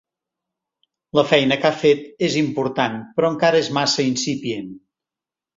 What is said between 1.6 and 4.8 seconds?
que ha fet és important però encara és massa incipient.